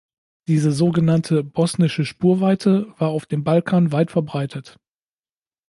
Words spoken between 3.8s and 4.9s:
weit verbreitet.